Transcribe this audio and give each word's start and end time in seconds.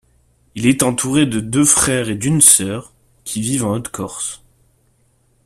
Il 0.55 0.65
est 0.65 0.81
entouré 0.81 1.27
de 1.27 1.39
deux 1.39 1.63
frères 1.63 2.09
et 2.09 2.15
d'une 2.15 2.41
sœur, 2.41 2.91
qui 3.23 3.39
vivent 3.39 3.65
en 3.65 3.73
Haute-Corse. 3.73 4.41